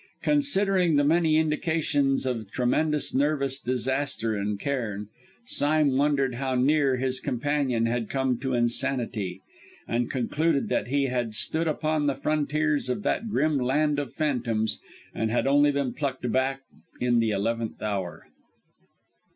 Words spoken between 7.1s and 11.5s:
companion had come to insanity, and concluded that he had